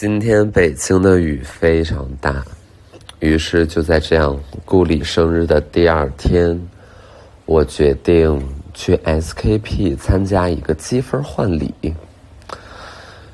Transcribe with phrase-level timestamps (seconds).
[0.00, 2.44] 今天北京的雨非常大，
[3.18, 6.56] 于是就在这样顾里生日的第二天，
[7.46, 8.40] 我决定
[8.72, 11.74] 去 SKP 参加一个积分换礼。
[11.82, 11.94] 因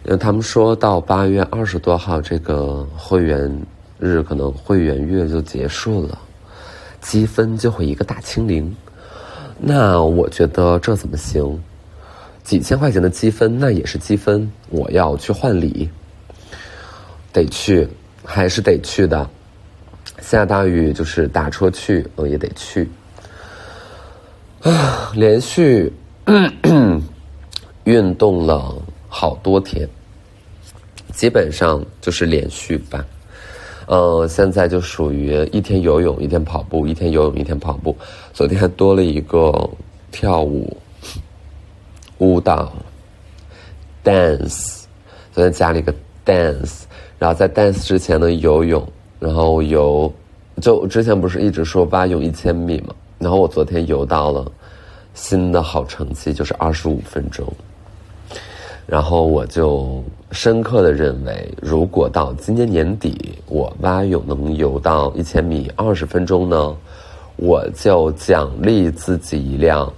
[0.06, 3.54] 为他们说到八月二十多号这个会员
[3.98, 6.18] 日，可能会员月就结束了，
[7.02, 8.74] 积分就会一个大清零。
[9.58, 11.62] 那我觉得这怎么行？
[12.42, 15.90] 几千块钱的积分那也是积分，我要去换礼。
[17.34, 17.86] 得去，
[18.24, 19.28] 还是得去的。
[20.20, 22.88] 下大雨就是打车去，我也得去。
[24.62, 25.92] 啊，连续
[27.84, 28.74] 运动了
[29.08, 29.86] 好多天，
[31.12, 33.04] 基本上就是连续吧。
[33.86, 37.94] 嗯，现在就属于一天游泳，一天跑步，一天游泳，一天跑步。
[38.32, 39.52] 昨天还多了一个
[40.10, 40.74] 跳舞、
[42.18, 42.72] 舞蹈、
[44.04, 44.84] dance，
[45.32, 45.92] 昨天加了一个
[46.24, 46.84] dance。
[47.18, 48.86] 然后在 dance 之前呢，游泳，
[49.18, 50.12] 然后游，
[50.60, 54.50] 就之前不是一直说蛙泳一千米嘛，然后我昨天游到了
[55.14, 57.46] 新的好成绩，就是二十五分钟。
[58.86, 66.76] 然后我就深刻的认为，如果到今年年底我蛙泳能游到一千米二十分钟呢，
[67.36, 69.90] 我就奖励自己一辆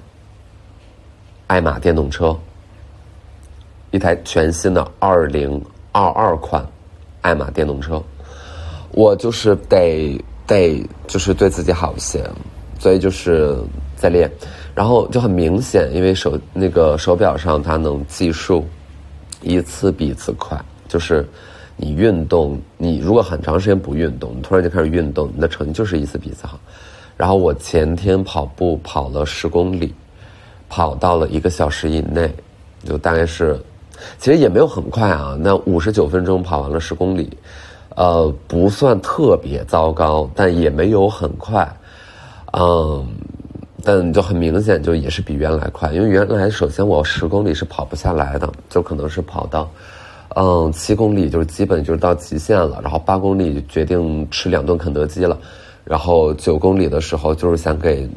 [1.49, 2.37] 爱玛电动车，
[3.91, 6.65] 一台全新的二零二二款。
[7.27, 8.01] 爱玛电动车，
[8.93, 12.25] 我就是得得就是对自己好一些，
[12.79, 13.59] 所以就是
[13.97, 14.31] 在练，
[14.77, 18.65] 然后就很明显，因为手那个手表上它能计数，
[19.43, 21.29] 一次比一次快，就是
[21.77, 26.61] 你运动，你如果很长时间不运动，你突然就开始运动，你的成绩就是一次比一次好。
[27.17, 29.93] 然后我前天跑步跑了十公里，
[30.69, 32.33] 跑到了一个小时以内，
[32.85, 33.61] 就大概是。
[34.19, 37.31] 其实也没有很快啊，那五十九分钟跑完了十公里，
[37.95, 41.67] 呃，不算特别糟糕，但也没有很快，
[42.53, 43.07] 嗯，
[43.83, 49.71] 但就很明显，就也是比原来快，因为原来首先我十公里是跑不下来的，就可能是跑到，
[50.35, 55.39] 嗯，七公里就是基本就是到极限了，然后八公里决定吃两顿肯德基了，
[55.85, 58.09] 然后九公里的时候就是想给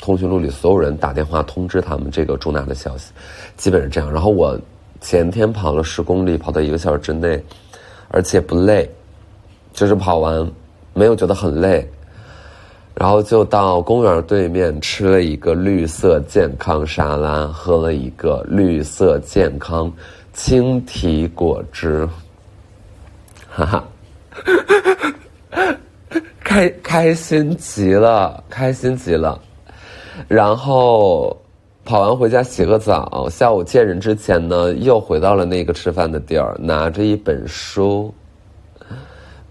[0.00, 3.12] 通讯录里所有人打电话通知他们这个重大的消息，
[3.56, 4.58] 基本是这样，然后我。
[5.02, 7.44] 前天跑了十公里，跑到一个小时之内，
[8.08, 8.88] 而且不累，
[9.72, 10.48] 就是跑完
[10.94, 11.84] 没有觉得很累，
[12.94, 19.92] 然后就到公园对面吃了一个绿色健康沙拉，喝了一个绿色健康
[20.32, 22.08] 青提果汁，
[23.50, 23.84] 哈哈，
[26.44, 29.38] 开开心极了，开心极了，
[30.28, 31.36] 然后。
[31.84, 38.14] 跑完回家洗个澡，下午见人之前呢，又回到了那个吃饭的地儿，拿着一本书，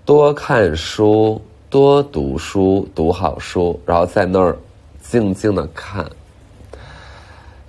[0.06, 4.58] 多看书，多读书，读好书，然后在那儿
[5.02, 6.06] 静静的看，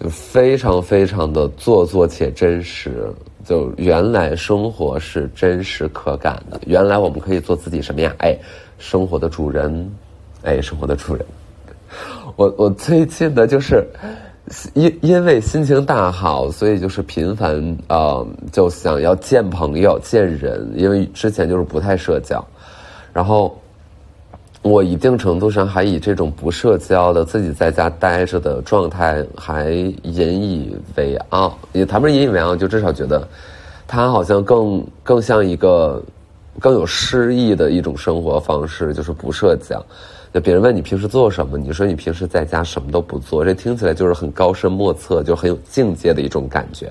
[0.09, 3.13] 非常非常的做作且真实。
[3.45, 8.15] 就原来生活是真实可感的，原来我们可以做自己什么呀？
[8.19, 8.39] 哎，
[8.79, 9.93] 生活的主人，
[10.45, 11.27] 哎，生活的主人。
[12.37, 13.85] 我我最近的就是。
[14.75, 20.69] 因因为心情大好，所以就是频繁呃，就想要见朋友、见人。
[20.75, 22.45] 因为之前就是不太社交，
[23.13, 23.57] 然后
[24.61, 29.71] 我一定程度上还以这种不社交的、自己在家待着的状态还
[30.03, 31.57] 引以为傲。
[31.73, 33.27] 也谈不上引以为傲，就至少觉得
[33.87, 36.03] 他好像更更像一个
[36.59, 39.81] 更有诗意的一种生活方式，就是不社交。
[40.33, 46.91] 那别人问你平时做什么，你说你平时在家什么都不做，这听起来就是很高深莫测，就很有境界的一种感觉。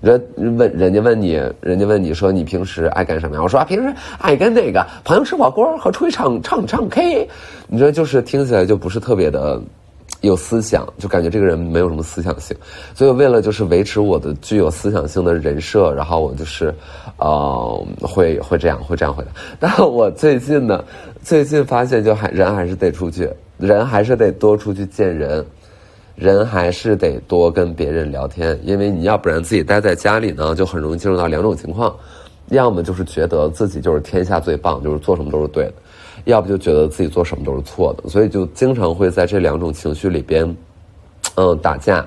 [0.00, 3.42] 你说问人家问你，人家问你说你平时爱干什么呀？
[3.42, 7.28] 我说啊，平时爱跟那个朋友吃火锅和出去唱唱唱 K。
[7.68, 9.62] 你说就是听起来就不是特别的。
[10.22, 12.56] 有思想，就感觉这个人没有什么思想性，
[12.94, 16.74] 所以为了就是维持我的具有思想性的人设，然后我就是，
[17.18, 19.30] 呃，会会这样会这样回答。
[19.58, 20.82] 但我最近呢，
[21.22, 23.28] 最近发现就还人还是得出去，
[23.58, 25.44] 人还是得多出去见人，
[26.14, 31.92] 人还是得多跟别人聊天，因为你要不然自己待在家里呢，就很容易进入到两种情况，
[32.50, 35.72] 要么就是觉得自己就是天下最棒，就是做什么都是对的。
[36.24, 40.56] 要不就觉得自己做什么都是错的，所以就经常会在这两种情绪里边，
[41.34, 42.06] 嗯，打架，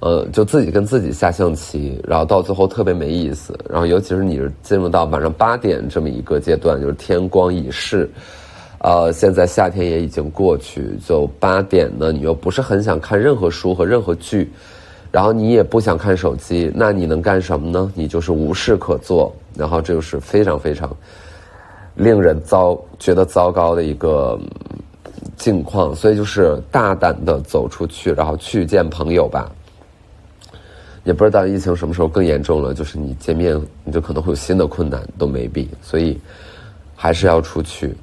[0.00, 3.58] 呃，就自己跟自己下象棋，然后到最后特别没意思。
[3.68, 8.08] 然后尤其是你是进入到晚上八点这么一个阶段，就是天光已逝，
[8.80, 14.50] 呃，现在夏天也已经过去，就八点呢，你又不是很想看任何书和任何剧。
[15.12, 17.90] 然后你也不想看手机，那你能干什么呢？
[17.94, 20.94] 你就是无事可做，然后这就是非常非常
[21.96, 24.38] 令人糟觉得糟糕的一个
[25.36, 29.50] 境况，所以就是大胆的走出去，然后去见朋友吧。
[31.04, 36.18] 也不知道疫情什么时候更严重了，就是你见面你就可能会有新的困难，都没必，所以
[36.94, 37.94] 还是要出去。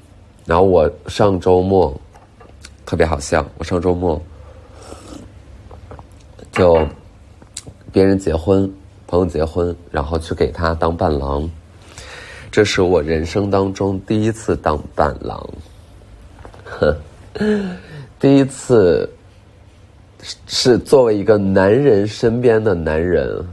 [0.46, 1.94] 然后我上周末
[2.86, 4.22] 特别好笑，我上周末
[6.52, 6.88] 就
[7.92, 8.72] 别人结婚，
[9.06, 11.50] 朋友结婚，然后去给他当伴郎，
[12.54, 15.50] 这是我人生当中第一次当伴郎，
[16.64, 16.96] 呵，
[18.20, 19.10] 第一次。
[20.48, 23.46] 是作为一个男人身边的男人，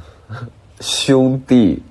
[0.78, 1.82] 兄弟，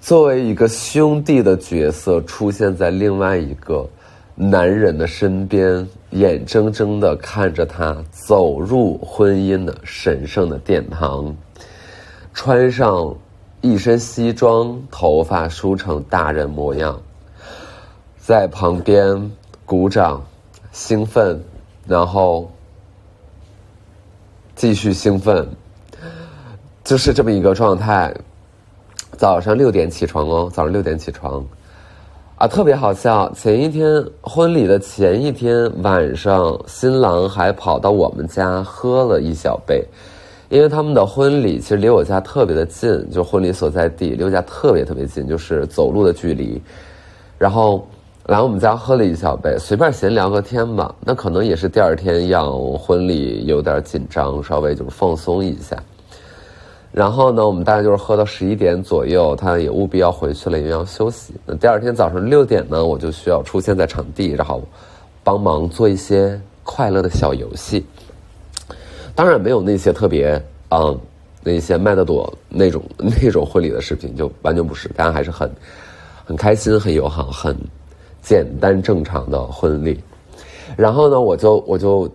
[0.00, 3.88] 作为一个兄弟的角色出现在另外一个
[4.34, 11.32] 男人的身边，眼睁睁的看着他走入婚姻的神圣的殿堂，
[12.34, 13.16] 穿上
[13.62, 17.00] 一身西装，头发梳成大人模样，
[18.18, 19.30] 在旁边
[19.64, 20.22] 鼓掌，
[20.72, 21.42] 兴奋，
[21.86, 22.50] 然后。
[24.54, 25.48] 继续兴奋，
[26.84, 28.14] 就是这么一个状态。
[29.16, 31.44] 早上六点起床哦，早上六点起床，
[32.36, 33.32] 啊，特别好笑。
[33.32, 39.84] 前一天婚礼的前一天晚上，新郎还跑到我们家喝了一小杯，
[40.52, 46.60] 因为他们的婚礼其实离我家特别的近，就婚礼所在地离我家特别特别近，就是走路的距离，
[47.38, 47.84] 然后。
[48.26, 50.94] 来我们家喝了一小杯，随便闲聊个天吧。
[51.00, 55.76] 那可能也是第二天要婚礼，有点紧张，稍微就是放松一下。
[56.92, 61.34] 然后呢，我们大概就是喝到十一点左右，他也务必要回去了，因为要休息。
[61.44, 64.62] 那第二天早上六点呢，我就需要出现在场地，然后
[65.24, 67.84] 帮忙做一些快乐的小游戏。
[69.14, 70.98] 当然没有那些特别嗯
[71.42, 75.50] 那些麦德多那种那种婚礼的视频，就完全不是，大家还是很
[76.24, 77.56] 很开心、很友好、很。
[78.24, 80.00] 简单正常的婚礼，
[80.76, 82.08] 然后呢，我就我就，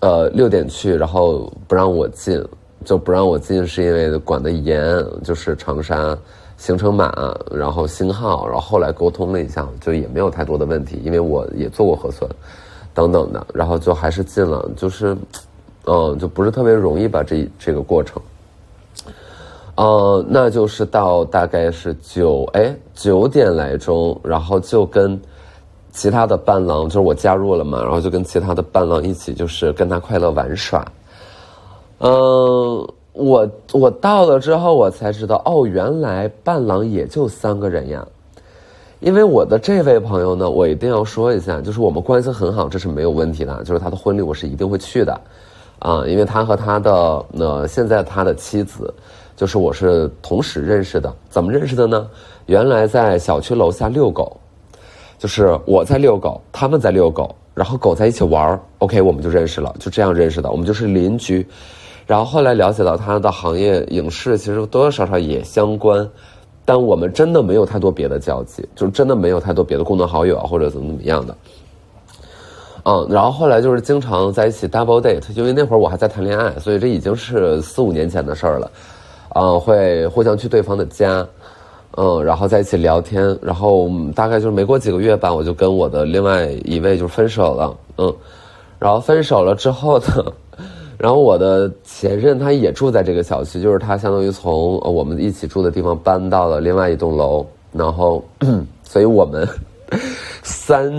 [0.00, 2.42] 呃，六点去，然后不让我进，
[2.86, 4.82] 就不让我进，是因为管的严，
[5.22, 6.16] 就是长沙
[6.56, 7.12] 行程满，
[7.50, 12.26] 然后星号，然后后来沟通了一下，就也没有太多的问题，因为我也做过核酸，
[12.94, 15.14] 等等的，然后就还是进了，就是，
[15.86, 18.20] 嗯，就不是特别容易吧，这这个过程。
[19.74, 25.20] 呃，那就是到大概是九哎九点来钟，然后就跟。
[25.94, 30.82] 其他的伴郎就是我加入了嘛，然后就跟其他的伴郎一起，就是跟他快乐玩耍。
[31.98, 32.10] 嗯，
[33.12, 38.08] 我我到了之后，我才知道哦，原来伴郎也就三个人呀。
[39.00, 43.62] 因为我的这位朋友呢，我一定要说一下，就是我们关系很好，这是没有问题的。
[43.62, 45.20] 就是他的婚礼，我是一定会去的
[45.82, 46.92] 啊，因为他和他的
[47.32, 48.92] 呃现在他的妻子，
[49.36, 51.12] 就是我是同时认识的。
[51.28, 52.08] 怎么认识的呢？
[52.46, 54.36] 原来在小区楼下遛狗。
[55.18, 60.50] 就是我在遛狗，他们在遛狗，然后狗在一起玩儿，OK，我们就认识了，就这样认识的。
[60.50, 61.46] 我们就是邻居，
[62.08, 66.10] 然后后来了解到他的行业影视，其实多多少少也相关，
[66.64, 71.36] 但我们真的没有太多别的交集，就真的没有太多别的共同好友啊，或者怎么怎么样的。
[72.84, 78.70] 嗯，然后后来就是经常在一起 double date，因为那会儿我还在谈恋爱，所以这已经是四五年前的事儿了。
[79.34, 81.26] 嗯，会互相去对方的家。
[81.96, 87.76] 嗯，然后在一起聊天，然后大概就是没过几个月吧，我就跟我的另外一位就分手了。
[87.98, 88.10] 嗯，
[88.78, 90.24] 然后分手了之后呢，
[90.96, 98.24] 然后我的前任他也住在这个小区，就是他相当于从我们一起住的地方搬到了另外一栋楼，然后，
[98.82, 99.46] 所以我们
[100.42, 100.90] 三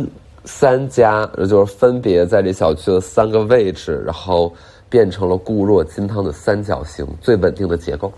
[0.46, 4.54] 三家就是分别在这小区的三个位置，然后
[4.90, 8.12] 变成了固若金汤的三角形最稳定的结构，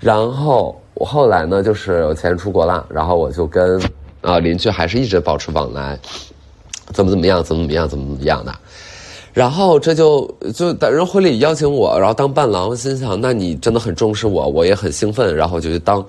[0.00, 0.80] 然后。
[1.00, 3.80] 我后来呢，就是我前任出国了，然后我就跟
[4.20, 5.96] 啊邻居还是一直保持往来，
[6.92, 8.52] 怎么怎么样，怎么怎么样，怎么怎么样的。
[9.32, 16.04] 然后这就就等人婚礼邀请我，然后当伴郎，心想那你真的很重视我，我也很兴奋，然后就去当。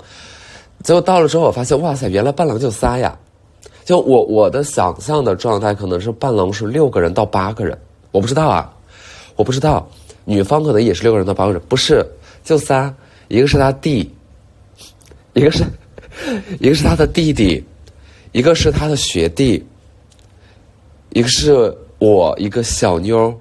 [0.81, 3.15] 结果到了之后，我发现哇塞，原来伴郎就仨呀！
[3.89, 7.75] 就我我的想象的状态可能是伴郎是六个人到八个人，
[8.12, 8.72] 我不知道啊，
[9.36, 9.89] 我不知道，
[10.25, 12.05] 女方可能也是六个人到八个人，不是
[12.43, 12.93] 就仨，
[13.29, 14.08] 一个是他弟。
[15.34, 15.63] 一个是，
[16.60, 17.63] 一个是他的弟弟，
[18.31, 19.65] 一个是他的学弟，
[21.13, 23.36] 一个是我一个小妞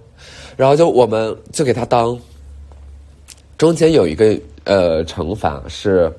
[0.57, 2.19] 然后就我们就给他当。
[3.59, 6.11] 中间有一个呃惩罚是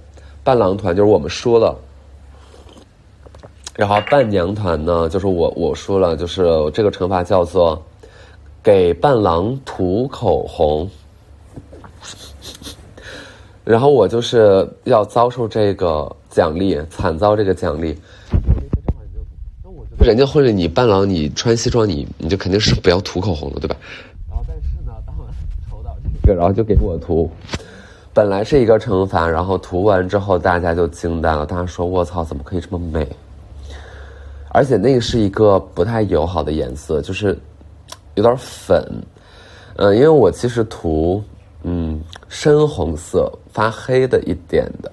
[0.43, 1.75] 伴郎团，就是我们输了，
[3.79, 6.43] 然后伴娘团呢，就是我我输了，就是
[6.73, 7.81] 这个惩罚叫做
[8.61, 10.85] 给伴郎涂口红。
[13.63, 17.97] 然后我就是要遭受这个奖励，惨遭这个奖励。
[19.97, 23.77] 人家婚礼你伴郎你穿西装你你就肯定是不要涂口红的对吧？
[24.27, 25.25] 然后但是呢，当我
[25.71, 27.31] 抽到这个，然后就给我涂。
[28.13, 33.07] 本来是一个惩罚，然后涂完之后大家就惊呆了，大家说：“卧槽，怎么可以这么美？”
[34.51, 37.37] 而且那个是一个不太友好的颜色，就是
[38.15, 38.83] 有点粉。
[39.75, 41.23] 嗯，因为我其实涂
[41.63, 44.91] 嗯深红色发黑的一点的，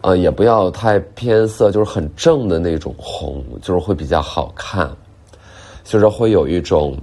[0.00, 4.90] 呃，也不要太偏色，就是很正的那种红，就是会比较好看，
[5.84, 6.96] 就是会有一种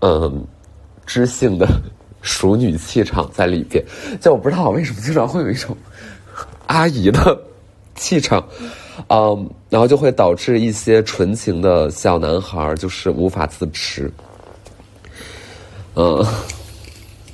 [0.00, 0.46] 嗯
[1.04, 1.66] 知性的。
[2.26, 3.84] 熟女气场在里边，
[4.18, 5.76] 就我不知道我为什么经常会有一种
[6.68, 7.38] 阿姨的
[7.94, 8.42] 气场，
[9.08, 14.10] 嗯然后就会导致一些纯情的小男孩就是无法自持，
[15.96, 16.24] 嗯，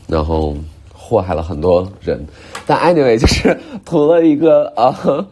[0.06, 0.54] 然后
[0.94, 2.24] 祸害了很多人。
[2.66, 5.26] 但 anyway 就是涂了一个啊，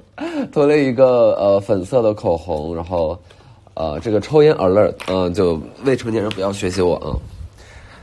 [0.52, 3.18] 涂了一个呃粉色的口红，然后
[3.74, 7.16] 呃这个抽烟 alert，嗯，就未成年人不要学习我啊，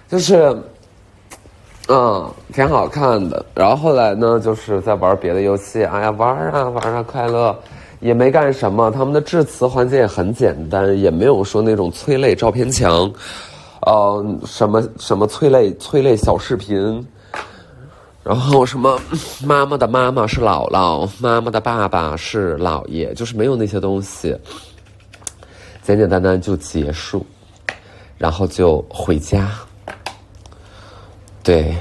[0.10, 0.56] 就是。
[1.88, 3.46] 嗯，挺好看的。
[3.54, 5.84] 然后后来呢，就是在玩别的游戏。
[5.84, 7.56] 哎呀，玩啊玩啊，快乐，
[8.06, 8.92] 也没干什么。
[8.92, 13.12] 他们的致辞环节也很简单，也没有说那种催泪照片墙，
[13.82, 17.08] 呃，什么什么催泪催泪小视频，
[18.24, 19.00] 然后什么
[19.44, 24.38] 妈妈的妈妈是姥姥，妈妈的爸爸是姥爷，就是没有那些东西，
[25.82, 27.26] 简简单单就结束，
[28.20, 29.50] 然后就回家。
[31.42, 31.76] 对，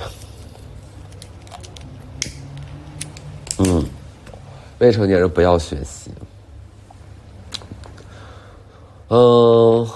[3.59, 3.85] 嗯，
[4.85, 6.11] 未成年人不要学习。
[9.09, 9.89] 嗯，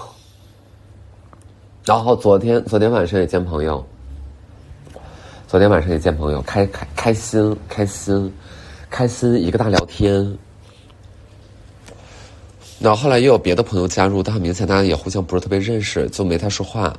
[1.84, 3.84] 然后昨天昨天晚上也见朋友，
[5.46, 8.32] 昨天晚上也见朋友，开开开心开心
[8.88, 10.38] 开心一个大聊天。
[12.80, 16.96] 然后后来又有别的朋友加入，但很明显大家也互相不是特别认识，就没太说话。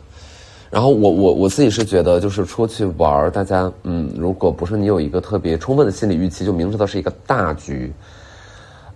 [0.72, 7.92] 然后我我我自己是觉得，就是出去玩儿，大家嗯，如果不是你有一个特别充分的心理预期，就明知道是一个大局，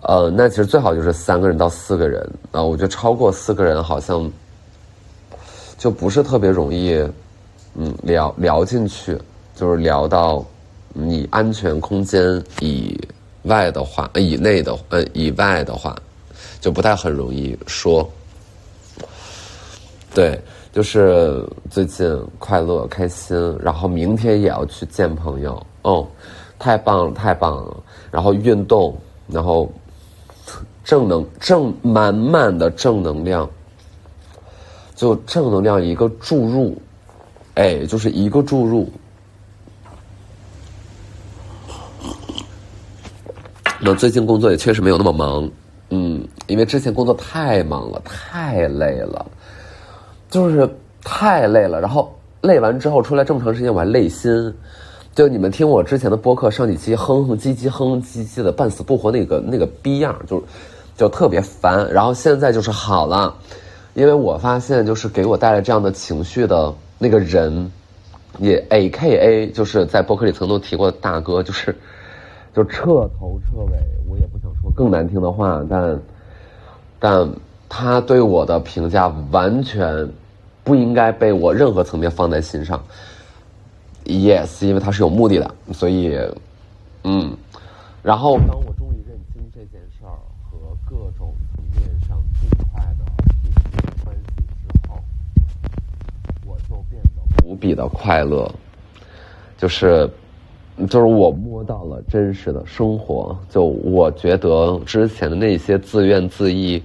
[0.04, 2.62] 呃，那其实最好就是三个人到四个人啊。
[2.62, 4.32] 我觉得超过四个人好像
[5.76, 6.94] 就不是特别容易，
[7.74, 9.18] 嗯，聊聊进去，
[9.56, 10.46] 就是聊到
[10.94, 12.96] 你安全空间以
[13.46, 15.96] 外的话，以内的呃以外的话，
[16.62, 18.08] 就不太很容易说，
[20.14, 20.40] 对。
[20.74, 26.08] 就是最近快乐开心，然后明天也要去见朋友，哦，
[26.58, 27.78] 太棒了，太棒了！
[28.10, 29.72] 然后运动，然后
[30.84, 33.48] 正能正满满的正能量，
[34.96, 36.76] 就正能量一个注入，
[37.54, 38.92] 哎，就是一个注入。
[43.80, 45.48] 那最近工作也确实没有那么忙，
[45.90, 49.24] 嗯，因为之前工作太忙了，太累了。
[50.34, 50.68] 就是
[51.04, 52.12] 太累了，然后
[52.42, 54.52] 累完之后出来这么长时间，我还累心。
[55.14, 60.44] 就你们听我之前的播客上几期哼哼唧唧哼哼唧唧的半死不活那个那个逼样，就
[60.98, 61.88] 就特别烦。
[61.94, 63.32] 然后现在就是好了，
[63.94, 67.72] 因为我发现就是给我带来这样的情绪的那个人，
[68.40, 71.76] 也 A K A 就是在播客里曾经提过的大哥，就是
[72.56, 73.78] 就彻头彻尾，
[74.10, 76.00] 我也不想说更难听的话，但
[76.98, 77.30] 但
[77.70, 80.10] 他对我的评价完全。
[80.64, 82.82] 不应该被我任何层面放在心上。
[84.06, 86.18] Yes，因为他是有目的的，所以，
[87.04, 87.36] 嗯，
[88.02, 90.58] 然后当我终于认清这件事儿和
[90.90, 93.06] 各种层面上尽快的
[93.44, 95.02] 解决关系之后，
[96.46, 98.50] 我就变得无比的快乐。
[99.58, 100.10] 就是，
[100.90, 103.38] 就是我摸到了真实的生活。
[103.50, 106.82] 就我觉得之前的那些自怨自艾。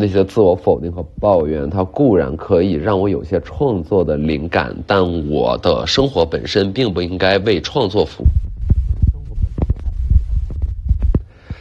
[0.00, 8.26] 那些自我否定和抱怨，它固然可以让我有些创作的灵感，但我的生活本身并不应该为创作服务。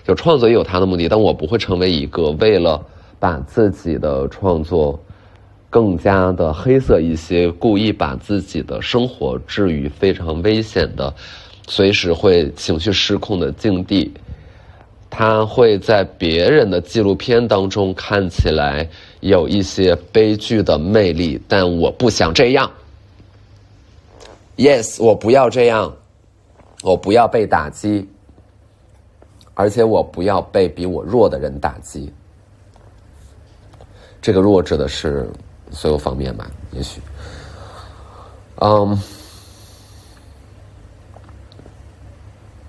[0.06, 2.84] 就创作也有它的目的，但我不会成为一个为了
[3.20, 5.00] 把自己的创作
[5.70, 11.14] 更加的黑色一些，故意把自己的生活置于非常危险的、
[11.68, 14.12] 随时会情绪失控的境地。
[15.10, 18.88] 他会在别人的纪录片当中看起来
[19.22, 22.72] 有一些悲剧的魅力，但我不想这样。
[24.56, 25.96] Yes，我不要这样，
[26.84, 28.08] 我不要被打击，
[29.54, 32.14] 而且我不要被比我弱的人打击。
[34.22, 35.30] 这个弱指的是
[35.72, 36.50] 所有方面吧？
[36.72, 37.02] 也许，
[38.58, 39.02] 嗯。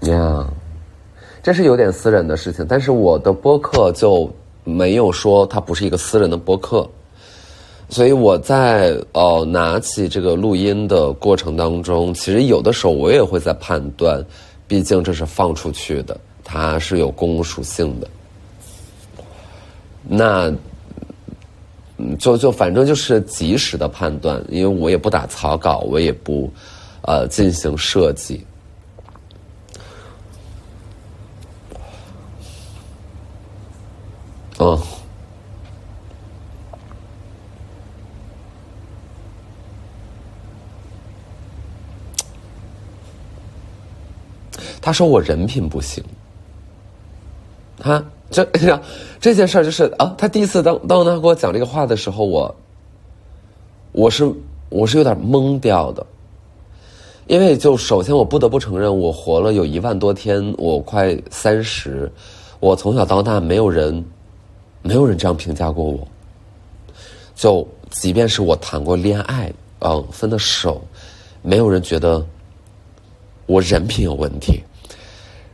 [0.02, 0.48] 呀，
[1.42, 4.30] 这是有点私人的事情，但是我的播客就
[4.64, 6.88] 没有说它不是一个私人的播客，
[7.88, 14.24] 所以我在呃拿起这个录音的过程当中，其实有的时候我也会在判断，
[14.68, 18.08] 毕竟这是放出去的，它是有公共属性的，
[20.06, 20.52] 那。
[22.18, 26.50] 就就反正就是及时的判断，因为我也不打草稿，我也不，
[27.02, 28.42] 呃，进行设计。
[34.60, 34.78] 嗯，
[44.80, 46.04] 他说我人品不行，
[47.78, 48.04] 他。
[48.30, 48.44] 这
[49.18, 52.54] 这件事儿就是啊，他第一次当当他给我讲这个话的时候，我
[53.90, 54.32] 我是
[54.68, 56.06] 我是有点懵掉的，
[57.26, 62.08] 因为就首先我不得不承认，我活了有一万多天，我快三十，
[62.60, 64.04] 我从小到大没有人
[64.82, 66.06] 没有人这样评价过我，
[67.34, 70.82] 就即便是我谈过恋爱，嗯，分的手，
[71.42, 72.24] 没有人觉得
[73.46, 74.60] 我人品有问题。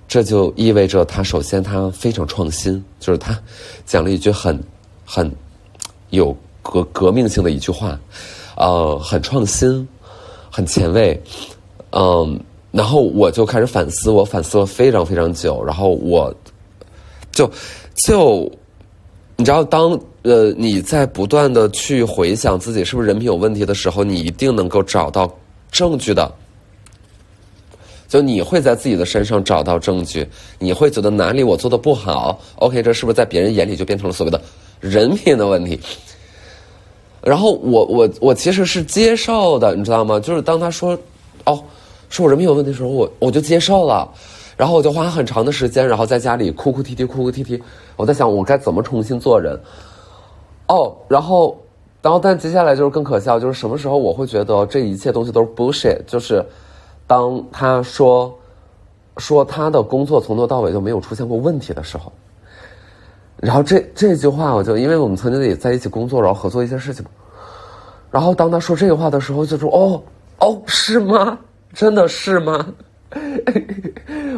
[0.08, 3.36] 这就意味着他首先他非常创新，就是他
[3.84, 4.58] 讲了一句很
[5.04, 5.30] 很
[6.10, 7.98] 有革革命性的一句话，
[8.56, 9.86] 呃，很创新，
[10.48, 11.20] 很前卫，
[11.90, 12.38] 嗯，
[12.70, 16.32] 然后我就开始反思，我反思了非常非常久，然后我
[17.32, 17.50] 就
[17.96, 18.50] 就
[19.36, 25.30] 你知道，当呃你在不断的去回想自己是不是人品有问题的时候，你一定能够找到
[25.70, 26.32] 证据的。
[28.08, 30.26] 就你会在自己的身上找到证据，
[30.58, 34.40] 你会觉得哪里我做的不好？OK，这是不是在别人眼里就变成了所谓的
[34.80, 35.78] 人品的问题？
[37.20, 40.20] 然后我我我其实是接受的，你知道吗？
[40.20, 40.96] 就是当他说
[41.44, 41.60] 哦，
[42.08, 44.08] 说我人品有问题的时候，我我就接受了，
[44.56, 47.62] 然后我就花很长的时间，然后在家里哭哭啼啼，哭哭啼啼。
[47.96, 49.58] 我在想我该怎么重新做人。
[50.68, 51.56] 哦，然后
[52.02, 56.44] 然后但接下来就是更可笑，就是什么时候我会觉得这一切东西都是 bullshit，就是。
[57.08, 58.36] 当他说
[59.18, 62.10] 说他的工作从头到尾就没有出现过问题的时候，
[63.36, 67.06] 然后这这句话我就因为我们曾经也在一起工作，然后合作一些事情，
[68.10, 70.02] 然后当他说这个话的时候，就说哦
[70.40, 71.38] 哦是吗？
[71.72, 72.66] 真的是吗？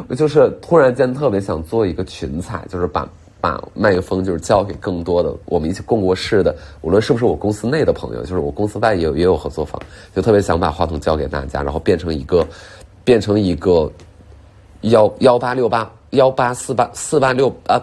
[0.08, 3.08] 我 就是突然间特别想做一个群采，就是把。
[3.40, 9.80] 把麦克风就是交给更多的我们一起共过事的，无论是不是我公司内的朋友，就是我公司外也有也有合作方，
[10.12, 12.44] 就特别想把话筒交给大家，然后变成一个，
[13.04, 13.88] 变成一个
[14.80, 17.80] 幺幺八六八幺八四八四八六啊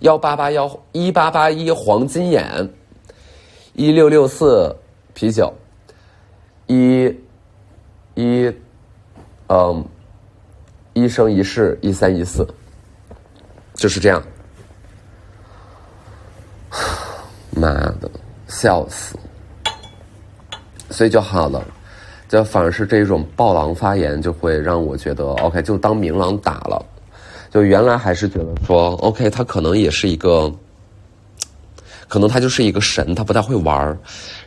[0.00, 2.68] 幺八八幺一八八一黄金眼
[3.72, 4.76] 一六六四
[5.14, 5.50] 啤酒
[6.66, 7.10] 一
[8.14, 8.52] 一
[9.48, 9.82] 嗯
[10.98, 12.46] 一生一世一三一四
[13.74, 14.22] 就是这样。
[17.56, 18.10] 妈的，
[18.46, 19.16] 笑死！
[20.90, 21.64] 所以就好了，
[22.28, 26.84] 就反而是这种暴狼发言，就会让我觉得 OK，就当明狼打了。
[27.50, 30.52] 就原来还是觉得说 OK，他可能也是一个。
[32.08, 33.98] 可能他就是一个神，他不太会玩儿，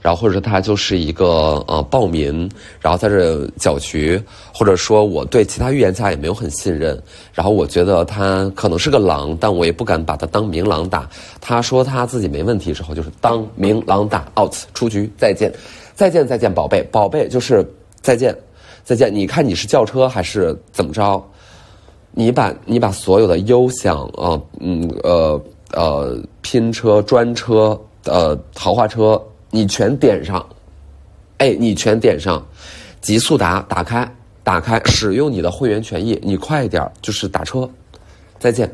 [0.01, 2.49] 然后或者说他就是一个呃暴民，
[2.81, 4.21] 然后在这搅局，
[4.51, 6.99] 或者说我对其他预言家也没有很信任，
[7.31, 11.07] 然后我觉得他可能是个狼，但我也不敢把他当明狼打。
[11.39, 15.53] 他说他自己没问题之后，就是当明狼打，out 出局，再见，
[15.93, 17.63] 再见，再见，宝贝，宝贝就是
[18.01, 18.35] 再见，
[18.83, 19.13] 再见。
[19.13, 21.23] 你看你是轿车还是怎么着？
[22.13, 25.39] 你把你把所有的优享啊，嗯呃。
[25.73, 30.45] 呃，拼车、专车、呃，豪华车，你全点上，
[31.37, 32.45] 哎，你全点上，
[32.99, 34.09] 极速达打开，
[34.43, 37.69] 打开，使用你的会员权益，你快点，就是打车，
[38.37, 38.69] 再见。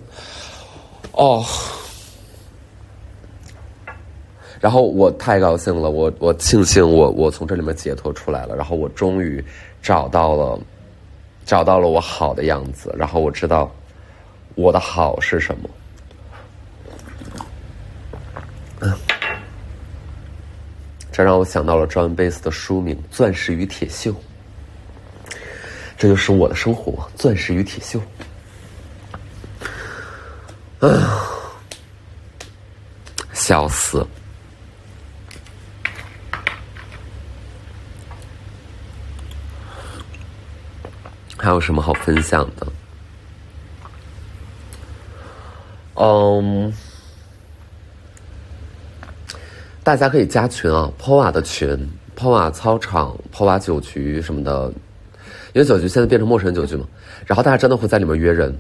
[1.12, 1.45] 哦，
[4.60, 9.43] 然后我太高兴了，我我庆幸我我从这里面解脱出来了，然后我终于
[9.81, 10.60] 找到了，
[11.45, 13.71] 找到了我好的样子，然后我知道
[14.55, 15.69] 我的好是什么。
[21.12, 24.12] 这让我想到了 John Bass 的书名《钻石与铁锈》，
[25.98, 28.00] 这就是我的生活，钻石与铁锈。
[30.80, 31.26] 啊，
[33.34, 34.06] 笑死！
[41.36, 42.68] 还有什么好分享的？
[45.96, 46.72] 嗯。
[49.88, 54.69] 大家可以加群啊，POA 的群，POA 操场、POA 酒局什么的，
[55.54, 56.86] 因为酒局现在变成陌生人酒局嘛，
[57.26, 58.54] 然后大家真的会在里面约人，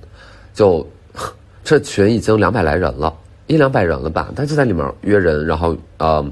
[0.53, 0.87] 就
[1.65, 3.13] 这群已经两百来人了，
[3.47, 6.25] 一两百人了吧，他就在里面约人，然后呃，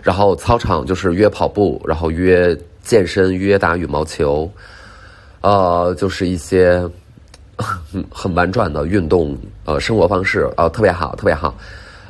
[0.00, 4.48] 然后操场就是约跑步，然后约健身，约打羽毛球，
[5.40, 6.88] 呃，就是一些
[7.58, 11.52] 很 很婉转的运动呃生活方式呃，特别好，特别好。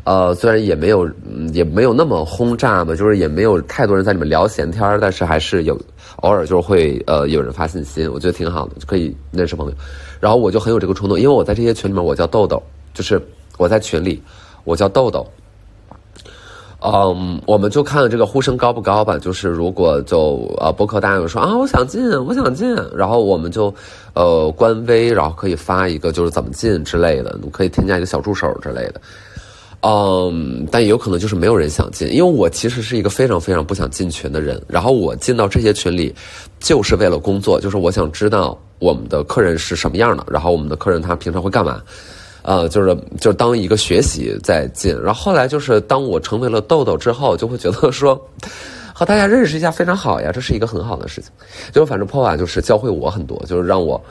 [0.07, 1.11] 呃，虽然也没有，
[1.53, 5.77] 也没有那么轰炸嘛，就是也没有太多人在里面聊闲天但是还是有
[6.23, 9.75] 偶尔就是会呃有人发信息，我觉得挺好的，就可以认识朋友。
[10.21, 12.62] 然后我就很有这个冲动，因为我在这些群里面，我叫豆豆，
[12.95, 13.21] 就是
[13.59, 14.23] 我在群里，
[14.62, 15.27] 我叫豆豆。
[16.79, 19.19] 嗯，我们就看这个呼声高不高吧。
[19.19, 23.75] 就是如果就呃博客大家有说啊，我想进，我想进，然后我们就
[24.14, 29.01] 呃官微，然后可以发一个就是怎么进之类的，可以添加一个小助手之类的。
[29.88, 34.61] 嗯，但也有可能就是没有人想进，因为我其实是一个非常非常不想进群的人。
[34.66, 36.12] 然后我进到这些群里，
[36.59, 41.81] 就是为了工作，就是我想知道我们的客人是什么样的，然后我们的客人他平常会干嘛，
[42.42, 44.92] 呃，就是就当一个学习在进。
[45.01, 48.20] 然后后来就是当我成为了豆豆之后，就会觉得说
[48.92, 51.31] 和大家认识一下非常好呀，这是一个很好的事情。
[51.70, 54.03] 就反正破瓦就是教会我很多，就是让我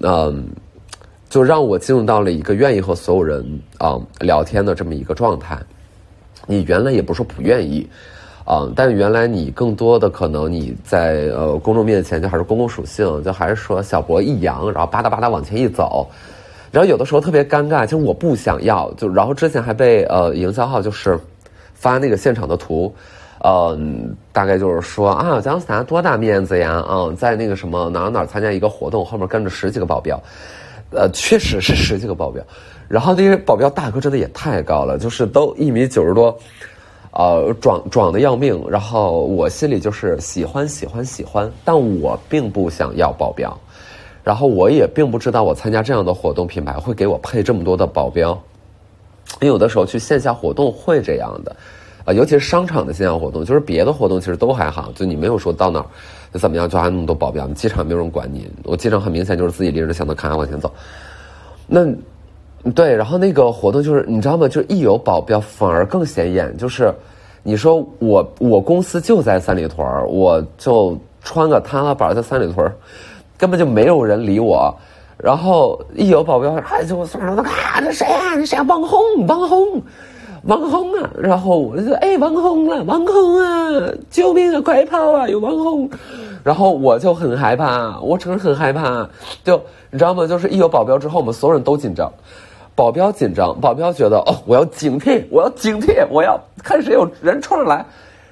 [0.00, 0.44] 嗯。
[1.32, 3.42] 就让我进入到了一个愿意和所有人
[3.78, 5.58] 啊聊天的这么一个状态。
[6.46, 7.88] 你原来也不是说不愿意，
[8.44, 16.06] 啊，但原来你更多的可能你在呃公众面前就还是公共属性，就还是说小博一扬，然后吧嗒吧嗒往前一走，
[16.70, 21.18] 然后有的时候特别尴尬，其实我不想要，就然后之前还被呃营销号就是
[21.72, 22.94] 发那个现场的图，
[23.42, 30.22] 嗯，大概就是说啊姜思达多大面子呀，嗯，在那个什么哪哪参加一个活动，后面跟着十几个保镖。
[30.94, 32.42] 呃，确实是十几个保镖，
[32.88, 36.38] 然后那些保镖大哥真的也太高了，就是都一米九十多，
[37.12, 38.62] 呃，壮壮的要命。
[38.68, 43.58] 然后我心里就是喜欢喜欢喜欢，但我并不想要保镖，
[44.22, 48.38] 然后我也并不知道我参加这样的活动，品牌会给我配这么多的保镖。
[49.40, 51.56] 因为有的时候去线下活动会这样的，
[52.04, 55.86] 啊，尤其是商场的线下活动，就是别的活动其实都还好，就你没有说到哪儿。
[56.38, 56.68] 怎么样？
[56.68, 57.46] 就还那么多保镖？
[57.48, 58.48] 机场没有人管你。
[58.64, 60.72] 我机场很明显就是自己拎着箱子咔往前走。
[61.66, 61.86] 那，
[62.74, 64.48] 对，然后那个活动就是你知道吗？
[64.48, 66.56] 就一有保镖反而更显眼。
[66.56, 66.92] 就是
[67.42, 72.72] 你说我我公司就在三里屯我就穿个踏拉板在三里屯
[73.36, 74.74] 根本就没有人理我。
[75.18, 78.34] 然后一有保镖，哎，就我送上啊，这谁啊？
[78.36, 78.62] 这谁啊？
[78.62, 79.82] 网红，网红。
[80.44, 85.88] 网红啊，然后我就说：“哎，网红了，网红啊，救命啊，快跑啊，有网红！”
[86.42, 89.08] 然后我就很害怕，我承认很害怕。
[89.44, 90.26] 就你知道吗？
[90.26, 92.12] 就是一有保镖之后，我们所有人都紧张，
[92.74, 97.84] 保镖紧张，保镖觉得哦，我要警惕，我要警惕，我要看谁有人冲上来。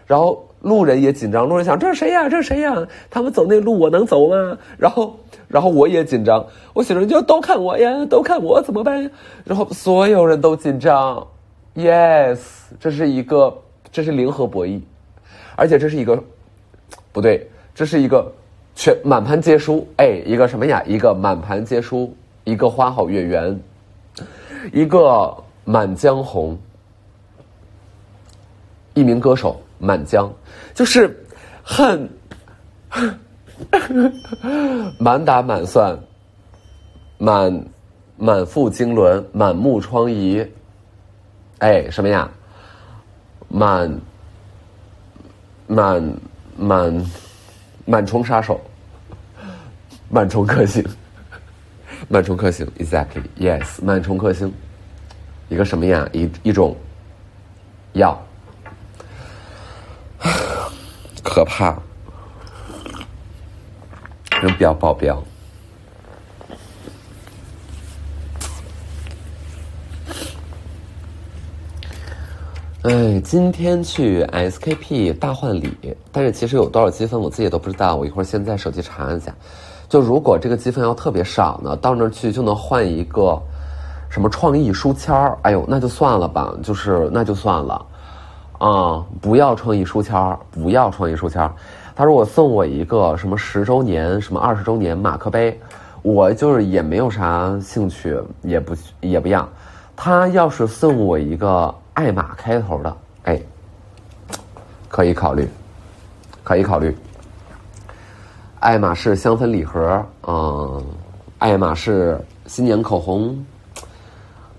[0.07, 2.29] 然后路人也紧张，路人想：这是谁呀？
[2.29, 2.75] 这是谁呀？
[3.09, 4.59] 他们走那路，我能走吗？
[4.77, 6.45] 然后，然后我也紧张，
[6.75, 9.11] 我心里就都看我呀，都看我怎么办？
[9.45, 11.27] 然后所有人都紧张。
[11.77, 12.41] Yes，
[12.81, 13.57] 这是一个，
[13.93, 14.81] 这是零和博弈，
[15.55, 16.21] 而且这是一个，
[17.13, 17.49] 不对，
[17.81, 18.31] 这是一个
[18.75, 19.89] 全满盘皆输。
[19.97, 20.83] 哎，一个什么呀？
[20.87, 22.15] 一个满盘皆输，
[22.45, 23.59] 一个花好月圆，
[24.71, 26.59] 一个满江红，
[28.93, 30.31] 一名歌手满江，
[30.75, 31.25] 就是
[31.63, 32.07] 很
[35.01, 35.99] 满打满算，
[37.17, 37.65] 满
[38.19, 40.47] 满腹经纶，满目疮痍。
[41.61, 42.31] 哎，什么呀？
[43.49, 43.99] 满
[45.67, 46.15] 满
[46.59, 47.07] 满
[47.87, 48.61] 螨虫杀手，
[50.13, 50.85] 螨虫克星，
[52.11, 54.53] 螨虫克星，exactly，yes，螨虫克星，
[55.49, 56.09] 一个什么呀？
[56.13, 56.77] 一一种
[57.95, 58.21] 药，
[61.23, 61.77] 可怕，
[64.43, 65.23] 人不要保镖。
[72.83, 77.95] 哎，今天去 SKP 大换礼，但是其实有多少积分我自己都不知道。
[77.95, 79.31] 我一会儿先在手机查一下。
[79.87, 83.39] 就如果这个积分要特别少呢，到那儿去就能换一个
[84.09, 85.37] 什么创意书签儿。
[85.43, 87.87] 哎呦，那就算了吧，就是那就算了
[88.57, 89.05] 啊！
[89.21, 91.53] 不要创意书签儿，不要创意书签儿。
[91.95, 95.61] 他如果送我一个什么十周年、什么二十周年马克杯，
[96.01, 99.47] 我就是也没有啥兴趣，也不也不要。
[99.95, 101.75] 他要是送我一个。
[102.01, 103.39] 爱马开头的，哎，
[104.89, 105.47] 可以考虑，
[106.43, 106.97] 可以考虑。
[108.59, 110.83] 爱马仕香氛礼盒，嗯，
[111.37, 113.45] 爱马仕新年口红，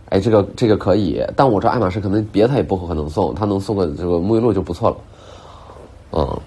[0.10, 4.97] 哎，这个这个可以，但我知道爱马仕可能别的他也不可能送，他能送个这个沐浴露就不错了，
[6.12, 6.41] 嗯。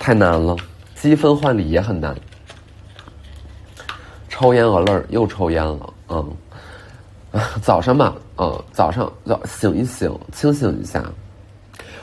[0.00, 0.56] 太难了，
[0.96, 2.12] 积分换礼也很难。
[4.28, 6.28] 抽烟鹅乐又抽烟了，嗯，
[7.62, 11.02] 早上嘛，嗯，早上要醒一醒，清醒一下。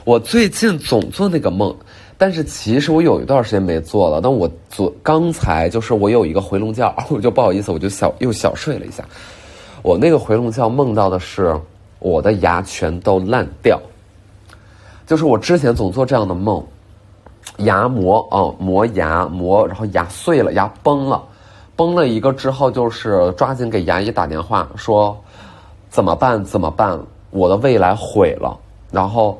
[0.03, 1.75] 我最近总做那个梦，
[2.17, 4.19] 但是其实我有一段时间没做了。
[4.21, 9.03] 但我昨刚才就是我有一个回笼觉， 我就不好意思，我就小又小睡了一下。
[9.83, 11.55] 我那个回笼觉梦到的是
[11.99, 13.79] 我的牙全都烂掉，
[15.05, 16.65] 就是我之前总做这样的梦，
[17.57, 21.23] 牙磨哦磨牙磨，然后牙碎了，牙崩了，
[21.79, 25.17] 崩了一个之后就是抓紧给牙医打电话说
[25.89, 28.59] 怎么办怎么办，我的未来毁了，
[28.91, 29.39] 然后。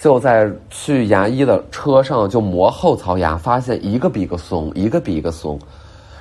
[0.00, 5.58] 就在去牙医的车上，就磨后槽牙，发现一个比一个松，一个比一个松，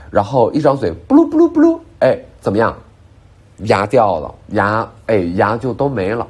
[0.09, 2.75] 然后一张嘴，布噜布噜布噜，哎，怎么样？
[3.65, 6.25] 牙掉了，牙哎，牙就都没了，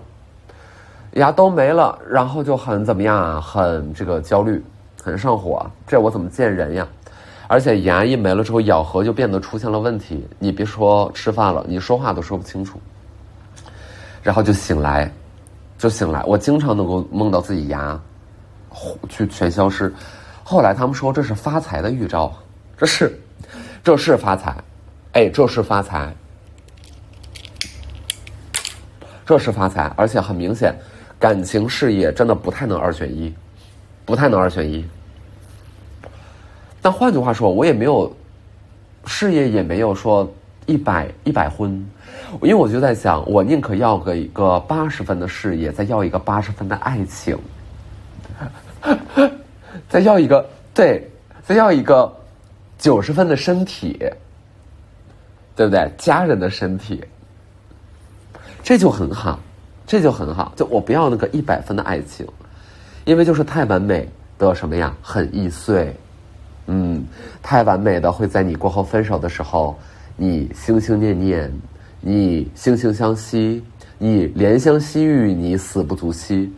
[1.14, 3.40] 牙都没了，然后就很怎么样啊？
[3.40, 4.62] 很这个焦虑，
[5.02, 6.86] 很上火，这我怎么见人呀？
[7.48, 12.80] 而且牙一没了之后，咬合就变得出现了问题，你别说吃饭了，你说话都说不清楚，
[14.22, 15.12] 然后就醒来。
[15.78, 18.02] 就醒来，我经常能够梦到自己牙，
[19.08, 19.94] 去全消失。
[20.44, 22.34] 后来他们说这是发财的预兆，
[22.76, 23.16] 这是，
[23.84, 24.58] 这是发财，
[25.12, 26.12] 哎，这是发财，
[29.24, 30.76] 这是发财，而且很明显，
[31.20, 33.32] 感情事业真的不太能二选一，
[34.04, 34.84] 不太能二选一。
[36.82, 38.16] 但换句话说，我也没有，
[39.06, 40.32] 事业也没有说。
[40.70, 41.72] 一百一百婚，
[42.42, 47.40] 因为我就在想，我宁可要个一个八十分的事业，再要一个八十分的爱情，
[49.88, 51.10] 再要一个对，
[51.42, 52.14] 再要一个
[52.78, 53.98] 九十分的身体，
[55.56, 55.90] 对不对？
[55.98, 57.02] 家人的身体，
[58.62, 59.40] 这就很好，
[59.86, 60.52] 这就很好。
[60.58, 62.28] 就我不要那个一百分的爱情，
[63.06, 64.06] 因为就是太完美
[64.38, 65.96] 的什么呀，很易碎。
[66.68, 67.04] 嗯，
[67.42, 69.78] 太完美的会在你过后分手的时候。
[70.20, 71.52] 你心心念念，
[72.02, 73.64] 你惺惺相惜，
[74.00, 76.52] 你怜香惜玉，你死不足惜。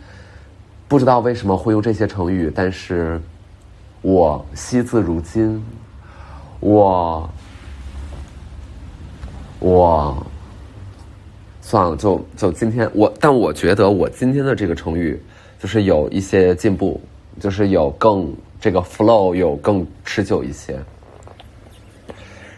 [0.88, 3.20] 不知道为什么会用这些成语，但是，
[4.02, 5.62] 我惜字如金。
[6.62, 7.30] 我，
[9.60, 10.26] 我，
[11.62, 15.22] 算了，就就今天我，但我觉得我今天的这个成语，
[15.60, 17.02] 就是有一些进步，
[17.42, 20.78] 就是有更这个 flow，有更持久一些。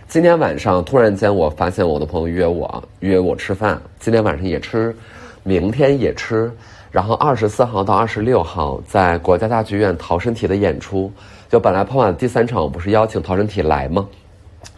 [0.07, 4.95] 今天晚上突然间，我发现我的朋友约我约我吃饭，今天晚上也吃，
[5.43, 6.51] 明天也吃，
[6.91, 11.11] 然后二十四号到二十六号在国家大剧院逃生体的演出，
[11.47, 14.07] 就本来傍晚第三场不是邀请逃生体来吗？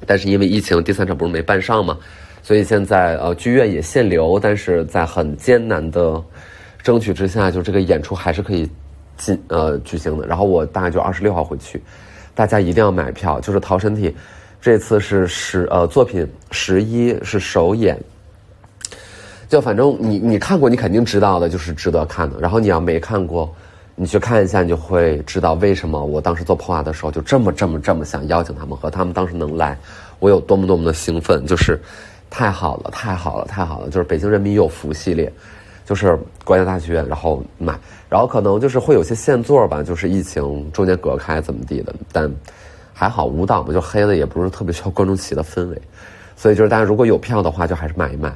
[0.05, 1.97] 但是因为疫情，第三场不是没办上吗？
[2.43, 6.21] 所以现在呃剧院也限流，但是在很艰难的
[6.83, 8.69] 争取之下，就这个演出还是可以
[9.17, 10.25] 进呃举行的。
[10.27, 11.81] 然后我大概就二十六号回去，
[12.33, 14.15] 大家一定要买票，就是逃身体。
[14.61, 17.99] 这次是十呃作品十一是首演，
[19.49, 22.39] 就反正你你看过你肯定知道的，就是值得看的。
[22.39, 23.53] 然后你要没看过，
[23.93, 29.77] 你去看一下，你就会知道为什么我当时做破瓦的时候就这么这么这么想邀请他们和他们当时能来，
[30.19, 31.77] 我有多么多么的兴奋，就是
[32.29, 33.89] 太好了，太好了，太好了！
[33.89, 35.31] 就是北京人民有福系列，
[35.85, 37.77] 就是国家大剧院，然后买，
[38.09, 42.31] 然后可能就是会有些限座吧，就是疫情中间隔开怎么地的，但。
[42.95, 45.81] 还好舞蹈嘛，就黑的也不是特别需要观众席的氛围，
[46.37, 48.31] 所以就是大家如果有票的话，就还是买一买。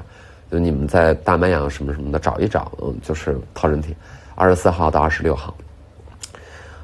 [0.51, 3.95] 就你们在大麦阳什么什么的找一找，嗯，就是套人体，
[4.33, 5.55] 二十四号到二十六号。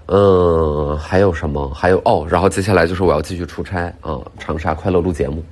[0.06, 1.68] 嗯，还有什么？
[1.74, 5.44] 还有哦，然后接下来就是我要继续出差啊，长沙快乐录节目。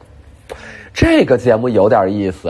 [0.93, 2.49] 这个节目有点意思，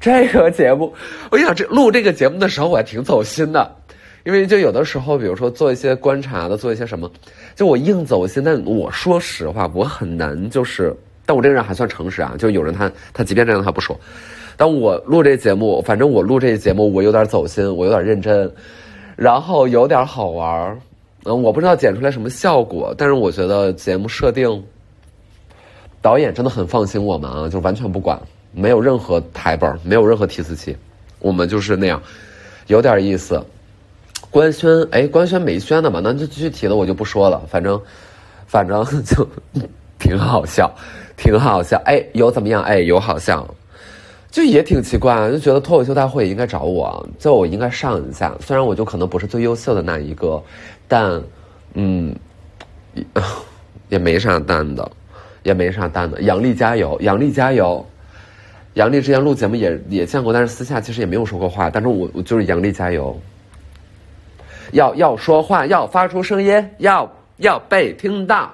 [0.00, 0.92] 这个节目，
[1.30, 3.76] 我想这录这个节目的时候我还挺走心的。
[4.24, 7.08] 因为就有的时候，比如说做一些观察的，做一些什么，
[7.54, 8.42] 就我硬走心。
[8.42, 10.92] 但我说实话，我很难，就是，
[11.24, 12.34] 但我这个人还算诚实啊。
[12.36, 13.96] 就有人他他即便这样他不说，
[14.56, 18.52] 但我录这节目，反正我录这节目，我有点走心，我有点认真，
[19.14, 20.76] 然后有点好玩
[21.24, 24.64] 嗯，我不知道剪出来什么效果，但是我觉得节目设定，
[26.02, 28.20] 导演真的很放心我们啊，就完全不管，
[28.58, 30.74] 没有任何台本，没有任何提词器，
[31.18, 32.02] 我们就是那样，
[32.68, 33.38] 有点意思。
[34.30, 36.00] 官宣哎，官宣没宣的嘛？
[36.02, 37.42] 那就具体的我就不说了。
[37.50, 37.78] 反正，
[38.46, 39.28] 反正 就
[39.98, 40.74] 挺好笑，
[41.18, 41.80] 挺好笑。
[41.84, 42.62] 哎，有怎么样？
[42.62, 43.46] 哎，有好笑，
[44.30, 48.34] 就也挺奇怪，就觉得脱口秀大会应该找我，就我应该上一下。
[48.40, 50.42] 虽然我就可能不是最优秀的那一个，
[50.88, 51.22] 但
[51.74, 52.16] 嗯，
[53.90, 54.90] 也没啥蛋的，
[55.42, 56.22] 也没啥蛋的。
[56.22, 57.84] 杨丽加油，杨丽加油。
[58.76, 61.70] 杨丽之前录节目也也见过，但是私下其实也没有说过话。
[61.70, 63.18] 但是我我就是杨丽加油。
[64.72, 68.52] 要要说话，要发出声音，要要被听到。